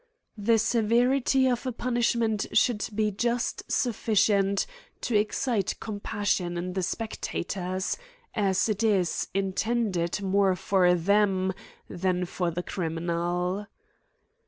[0.39, 4.65] The se verity of a punishment should be just sufficient
[5.01, 7.99] to excite compassion in the spectators,
[8.33, 11.53] as it is in tended more for them
[11.87, 13.67] than for the criminal.